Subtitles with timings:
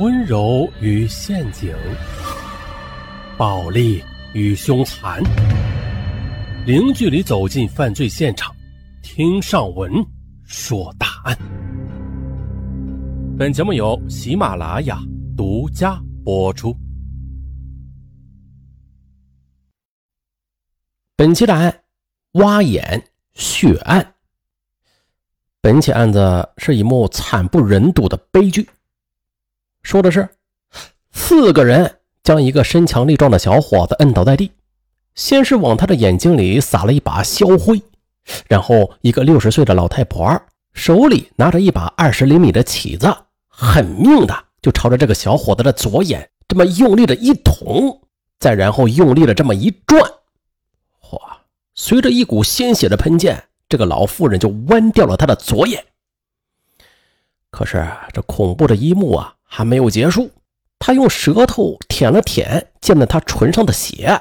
[0.00, 1.72] 温柔与陷阱，
[3.38, 4.02] 暴力
[4.32, 5.22] 与凶残，
[6.66, 8.52] 零距离走进犯罪现场，
[9.04, 10.04] 听上文
[10.42, 11.38] 说大案。
[13.38, 14.98] 本节目由喜马拉雅
[15.36, 16.76] 独家播出。
[21.14, 21.82] 本期的案：
[22.32, 23.00] 挖眼
[23.34, 24.14] 血案。
[25.60, 28.68] 本起案子是一幕惨不忍睹的悲剧，
[29.84, 30.28] 说的是
[31.12, 34.50] 四个人将一个身强力壮的小伙子摁倒在地，
[35.14, 37.80] 先是往他的眼睛里撒了一把硝灰，
[38.48, 40.42] 然后一个六十岁的老太婆
[40.72, 43.14] 手里拿着一把二十厘米的起子，
[43.46, 48.00] 狠命的就朝着这个小伙子的左眼这么用力的一捅，
[48.40, 50.02] 再然后用力的这么一转，
[51.00, 51.20] 嚯！
[51.76, 53.44] 随着一股鲜血的喷溅。
[53.66, 55.84] 这个老妇人就弯掉了他的左眼。
[57.50, 60.30] 可是这恐怖的一幕啊还没有结束，
[60.78, 64.20] 他用舌头舔了舔溅在他唇上的血，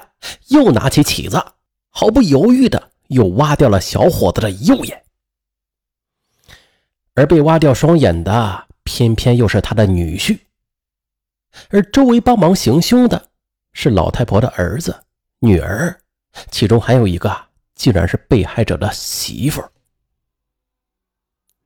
[0.50, 1.44] 又拿起起子，
[1.90, 5.04] 毫不犹豫的又挖掉了小伙子的右眼。
[7.16, 10.40] 而被挖掉双眼的，偏偏又是他的女婿。
[11.70, 13.30] 而周围帮忙行凶的
[13.74, 15.04] 是老太婆的儿子、
[15.40, 16.00] 女儿，
[16.52, 17.50] 其中还有一个。
[17.76, 19.62] 竟然是被害者的媳妇。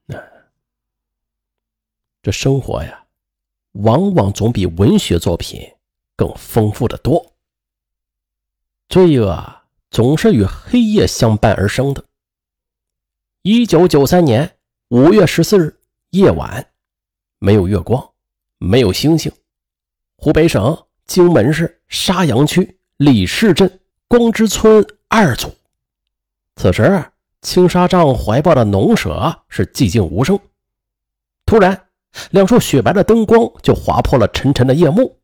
[0.05, 0.17] 那
[2.23, 3.05] 这生活呀，
[3.78, 5.61] 往往总比文学作品
[6.16, 7.33] 更丰富的多。
[8.89, 9.61] 罪恶
[9.92, 12.03] 总是与黑夜相伴而生的。
[13.42, 14.58] 一九九三年
[14.89, 15.80] 五月十四日
[16.11, 16.72] 夜晚，
[17.39, 18.11] 没有月光，
[18.58, 19.31] 没有星星。
[20.17, 25.53] 湖北省荆门市沙阳区李市镇光之村二组。
[26.55, 27.11] 此时，
[27.42, 30.39] 青纱帐怀抱的农舍是寂静无声。
[31.45, 31.86] 突然，
[32.31, 35.17] 两束雪白的灯光就划破了沉沉的夜幕，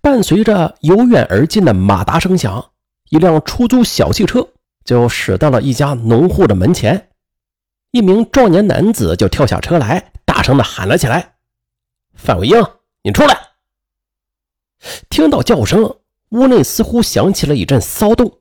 [0.00, 2.70] 伴随着由远而近的马达声响，
[3.10, 4.48] 一辆出租小汽车
[4.84, 7.08] 就驶到了一家农户的门前。
[7.90, 11.34] 一名壮年男子就跳下车来，大声地喊了起来
[12.14, 12.64] ：“范伟英，
[13.02, 13.36] 你出来！”
[15.10, 15.96] 听到叫声，
[16.30, 18.38] 屋内似乎响起了一阵骚动。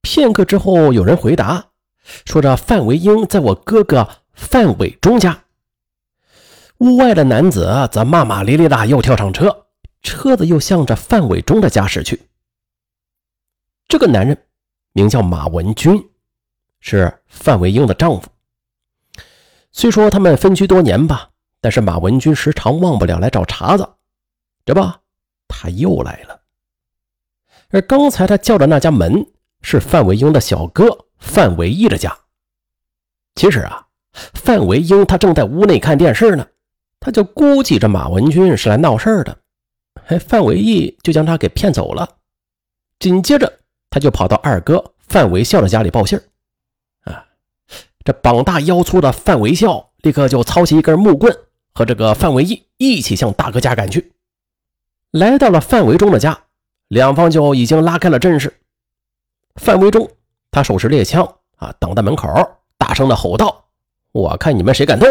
[0.00, 1.66] 片刻之后，有人回答。
[2.24, 5.44] 说着，范维英在我哥哥范伟忠家。
[6.78, 9.66] 屋外的男子则骂骂咧咧的又跳上车，
[10.02, 12.28] 车子又向着范伟忠的家驶去。
[13.88, 14.46] 这个男人
[14.92, 16.10] 名叫马文军，
[16.80, 18.28] 是范维英的丈夫。
[19.72, 21.30] 虽说他们分居多年吧，
[21.60, 23.88] 但是马文军时常忘不了来找茬子。
[24.64, 24.80] 这不，
[25.48, 26.40] 他又来了。
[27.70, 29.26] 而刚才他叫的那家门
[29.62, 31.06] 是范维英的小哥。
[31.18, 32.16] 范维义的家，
[33.34, 36.46] 其实啊，范维英他正在屋内看电视呢，
[37.00, 39.38] 他就估计着马文军是来闹事儿的，
[40.06, 42.16] 哎，范维义就将他给骗走了。
[42.98, 43.60] 紧接着，
[43.90, 46.20] 他就跑到二哥范维孝的家里报信
[47.04, 47.24] 啊，
[48.04, 51.36] 这膀大腰粗的范维孝立刻就操起一根木棍，
[51.72, 54.12] 和这个范维义一起向大哥家赶去。
[55.10, 56.38] 来到了范维忠的家，
[56.88, 58.60] 两方就已经拉开了阵势。
[59.56, 60.08] 范维忠。
[60.50, 62.26] 他手持猎枪啊，挡在门口，
[62.78, 63.66] 大声的吼道
[64.12, 65.06] ：“我看你们谁敢动，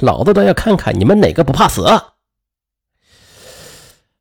[0.00, 1.86] 老子倒要看看你们哪个不怕死！”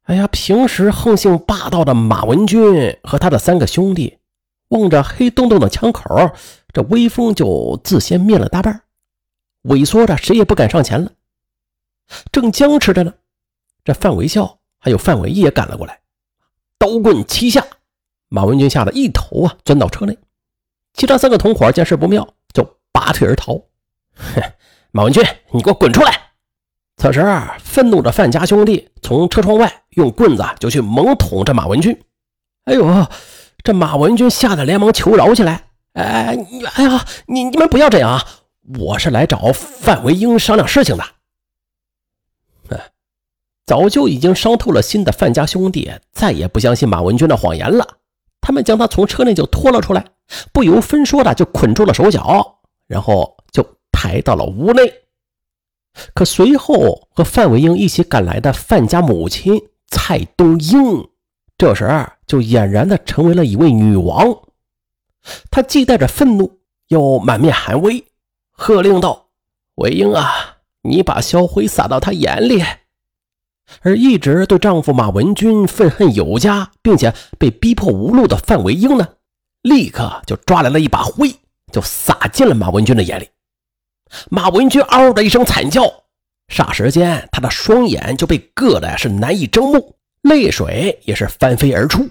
[0.03, 4.17] 哎呀，平时横性霸道的马文军和他的三个兄弟，
[4.69, 6.31] 望着黑洞洞的枪口，
[6.73, 8.81] 这威风就自先灭了大半，
[9.65, 11.11] 萎缩着，谁也不敢上前了。
[12.31, 13.13] 正僵持着呢，
[13.83, 16.01] 这范维孝还有范伟义也赶了过来，
[16.79, 17.63] 刀棍齐下，
[18.29, 20.17] 马文军吓得一头啊钻到车内。
[20.93, 23.53] 其他三个同伙见势不妙，就拔腿而逃。
[24.15, 24.41] 哼，
[24.91, 26.31] 马文军，你给我滚出来！
[26.97, 27.23] 此时，
[27.59, 31.97] 愤怒的范家兄弟从车窗外用棍子就去猛捅这马文军。
[32.65, 33.07] 哎呦，
[33.63, 38.25] 这马文军吓得连忙求饶起来：“哎，你，哎呀，你你们不要这样啊！
[38.79, 41.03] 我是来找范维英商量事情的。”
[42.69, 42.91] 哎，
[43.65, 47.87] 早就已经伤透了心的范家兄弟再也不相信马文军的谎言了。
[48.41, 50.05] 他们将他从车内就拖了出来。
[50.53, 53.38] 不由分说的就捆住了手脚，然后就
[53.99, 54.93] 抬到了屋内。
[56.13, 61.09] 可随后和范伟英一起赶来的范家母亲蔡冬英，
[61.57, 64.39] 这时就俨然的成为了一位女王。
[65.51, 68.05] 她既带着愤怒，又满面寒威，
[68.51, 69.31] 喝令道
[69.75, 72.63] ：“伟英啊，你把硝灰撒到他眼里。”
[73.81, 79.05] 而一直对丈夫马文军愤恨有加，并且被逼迫无路的范维英呢？
[79.63, 81.35] 立刻就抓来了一把灰，
[81.73, 83.27] 就撒进了马文军的眼里。
[84.29, 85.83] 马文军嗷的一声惨叫，
[86.47, 92.09] 霎时间，他的双眼就被硌得是难以睁目，泪水也是翻飞而出。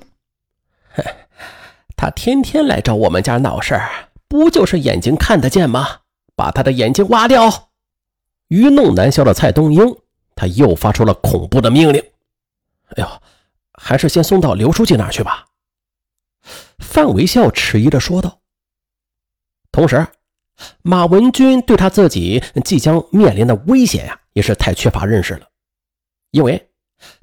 [1.97, 6.00] 他天天来找我们家闹事儿，不就是眼睛看得见吗？
[6.37, 7.71] 把他的眼睛挖掉！
[8.47, 9.97] 愚弄难消的蔡东英，
[10.37, 12.00] 他又发出了恐怖的命令。
[12.95, 13.23] 哎呦，
[13.73, 15.47] 还是先送到刘书记那去吧。
[16.79, 18.39] 范维孝迟疑着说道。
[19.73, 20.06] 同时，
[20.83, 25.47] 马文军对他自己即将面临的危险呀，也是太缺乏认识了。
[26.31, 26.69] 因为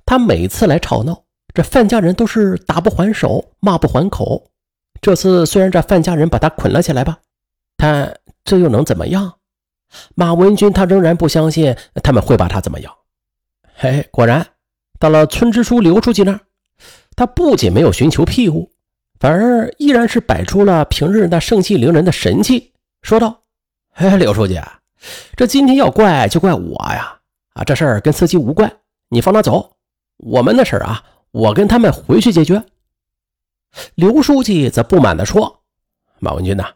[0.06, 1.24] 他每次来吵闹，
[1.54, 4.52] 这范家人都是打不还手，骂不还口。
[5.02, 7.20] 这次虽然这范家人把他捆了起来吧，
[7.78, 9.36] 但这又能怎么样？
[10.16, 12.92] 马文军他仍然不相信他们会把他怎么样。
[13.76, 14.46] 嘿，果然
[14.98, 16.40] 到了村支书刘书记那儿，
[17.16, 18.72] 他不仅没有寻求庇护，
[19.20, 22.74] 反而依然是摆出了平日那盛气凌人的神气，
[23.06, 23.44] 说道
[23.94, 24.60] ：“哎，刘书记，
[25.38, 27.19] 这今天要怪就怪我呀！
[27.54, 28.80] 啊，这事儿跟司机无关，
[29.10, 29.78] 你放他走。
[30.18, 32.63] 我们的事儿啊，我跟他们回去解决。”
[33.94, 35.62] 刘书记则不满地说
[36.18, 36.68] ：“马文军呐，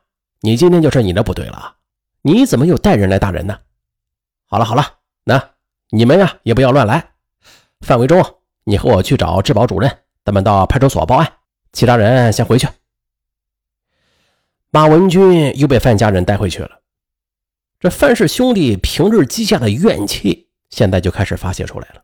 [0.41, 1.77] 你今天就是你的不对了，
[2.21, 3.57] 你怎么又带人来打人呢？
[4.45, 4.85] 好了好了，
[5.23, 5.43] 那
[5.89, 7.13] 你们呀也不要乱来。
[7.81, 8.23] 范维忠，
[8.65, 11.27] 你和我去找治保主任，咱们到派出所报案。
[11.73, 12.67] 其他人先回去。”
[14.71, 16.79] 马文军又被范家人带回去了。
[17.79, 22.01] 这范氏兄弟平日积下的怨气，现在就开始发泄出来了。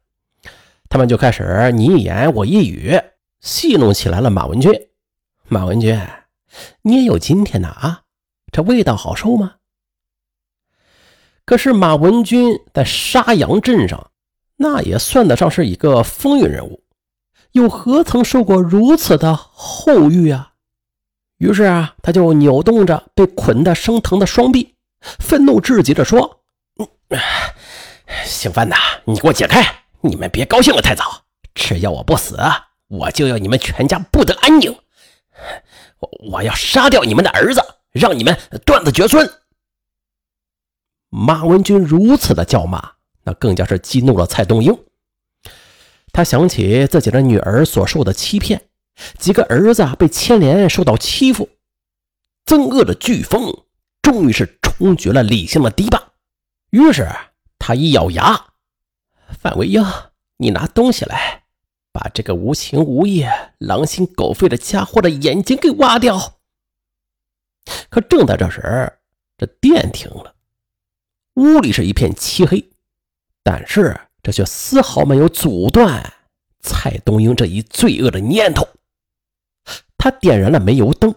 [0.89, 2.99] 他们就开始你一言我一语。
[3.41, 4.71] 戏弄起来了，马文军，
[5.47, 6.01] 马文军，
[6.81, 8.01] 你也有今天呐啊！
[8.51, 9.57] 这味道好受吗？
[11.45, 14.09] 可是马文军在沙洋镇上，
[14.55, 16.81] 那也算得上是一个风云人物，
[17.51, 20.53] 又何曾受过如此的厚遇啊？
[21.37, 24.75] 于是啊，他就扭动着被捆得生疼的双臂，
[25.19, 26.41] 愤怒至极的说
[28.25, 29.83] ：“姓范的，你给我解开！
[30.01, 31.23] 你们别高兴的太早，
[31.53, 32.37] 只要我不死。”
[32.87, 34.77] 我就要你们全家不得安宁，
[35.97, 37.59] 我我要杀掉你们的儿子，
[37.91, 39.27] 让你们断子绝孙。
[41.09, 42.91] 马文军如此的叫骂，
[43.23, 44.77] 那更加是激怒了蔡东英。
[46.13, 48.61] 他想起自己的女儿所受的欺骗，
[49.17, 51.49] 几个儿子被牵连受到欺负，
[52.45, 53.65] 憎恶的飓风
[54.01, 56.13] 终于是冲决了理性的堤坝。
[56.71, 57.09] 于是
[57.59, 58.47] 他一咬牙
[59.39, 59.83] ：“范维英，
[60.37, 61.43] 你拿东西来。”
[61.95, 63.25] 把这个无情无义、
[63.57, 66.39] 狼心狗肺的家伙的眼睛给挖掉。
[67.89, 68.91] 可正在这时，
[69.37, 70.35] 这电停了，
[71.35, 72.69] 屋里是一片漆黑，
[73.43, 76.13] 但是这却丝毫没有阻断
[76.59, 78.67] 蔡东英这一罪恶的念头。
[79.97, 81.13] 他点燃了煤油灯，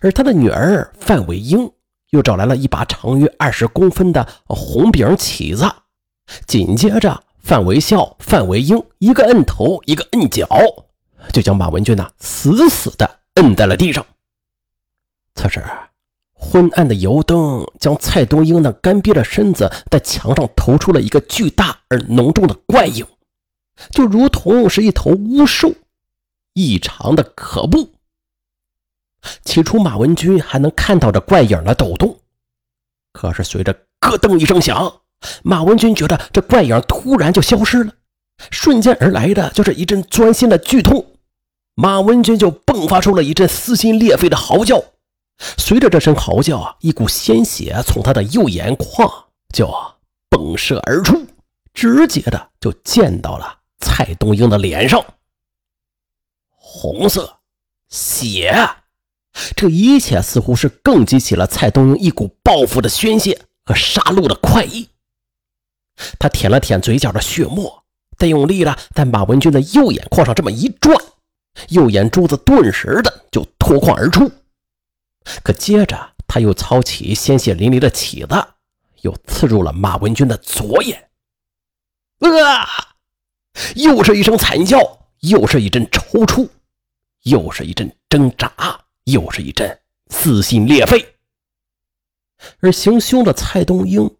[0.00, 1.70] 而他的女儿范伟英
[2.10, 5.70] 又找来了一把长约二十公分的红柄起子，
[6.46, 7.22] 紧接着。
[7.42, 10.46] 范维孝、范维英，一个摁头，一个摁脚，
[11.32, 14.04] 就将马文军呐死死的摁在了地上。
[15.34, 15.64] 此时，
[16.34, 23.06] 昏暗的油灯将蔡东英那干瘪的身子在墙上投出了一个巨大而浓重的怪影，
[23.90, 25.72] 就如同是一头巫兽，
[26.54, 27.92] 异常的可怖。
[29.44, 32.18] 起初，马文军还能看到这怪影的抖动，
[33.12, 35.00] 可是随着咯噔一声响。
[35.42, 37.92] 马文军觉得这怪影突然就消失了，
[38.50, 41.04] 瞬间而来的就是一阵钻心的剧痛。
[41.74, 44.82] 马文军就迸发出了一阵撕心裂肺的嚎叫，
[45.58, 49.10] 随着这声嚎叫啊，一股鲜血从他的右眼眶
[49.52, 49.70] 就
[50.30, 51.26] 迸射而出，
[51.74, 55.04] 直接的就溅到了蔡东英的脸上。
[56.72, 57.40] 红色
[57.88, 58.54] 血，
[59.56, 64.88] 这一切似乎是更激起了蔡东英一股报复的宣泄和杀戮的快意。
[66.16, 67.82] 他舔了舔嘴角的血沫，
[68.16, 70.96] 再用力的在马文军的右眼眶上这么一转，
[71.70, 74.30] 右眼珠子顿时的就脱眶而出。
[75.42, 78.46] 可接着他又操起鲜血淋漓的起子，
[79.02, 81.10] 又刺入了马文军的左眼。
[82.20, 82.94] 啊！
[83.74, 84.78] 又是一声惨叫，
[85.20, 86.48] 又是一阵抽搐，
[87.22, 91.14] 又是一阵挣扎，又是一阵撕心裂肺。
[92.60, 94.10] 而行凶的蔡东英。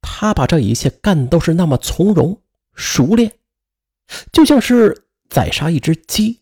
[0.00, 2.40] 他把这一切干都是那么从容
[2.72, 3.32] 熟练，
[4.32, 6.40] 就像是宰杀一只鸡、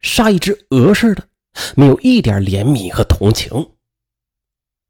[0.00, 1.28] 杀一只鹅似的，
[1.76, 3.72] 没有一点怜悯和同情。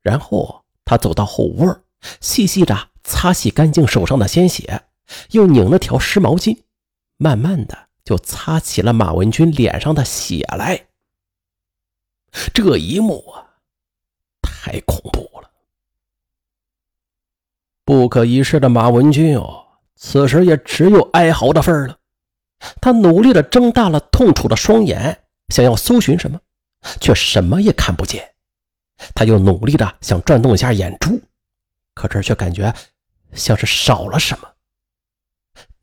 [0.01, 1.77] 然后他走到后屋，
[2.21, 4.85] 细细的擦洗干净手上的鲜血，
[5.33, 6.57] 又拧了条湿毛巾，
[7.17, 10.87] 慢慢的就擦起了马文军脸上的血来。
[12.53, 13.47] 这一幕啊，
[14.43, 15.51] 太恐怖了。
[17.85, 21.99] 不可一世的马文军哦，此时也只有哀嚎的份儿了。
[22.81, 26.41] 他努力的睁大了痛楚的双眼，想要搜寻什么，
[27.01, 28.35] 却什么也看不见。
[29.15, 31.21] 他又努力的想转动一下眼珠，
[31.95, 32.75] 可这却感觉
[33.35, 34.54] 像是少了什么。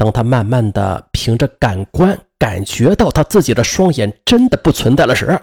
[0.02, 5.40] 当他慢慢的凭着感官感觉到他自己的双眼真的不存在了时，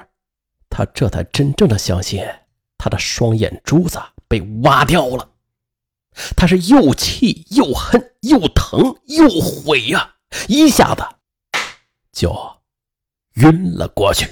[0.68, 2.26] 他这才真正的相信
[2.76, 5.30] 他的双眼珠子被挖掉了。
[6.34, 10.16] 他是又气又恨又疼又悔呀，
[10.48, 11.04] 一下子
[12.10, 12.36] 就
[13.34, 14.28] 晕了过去。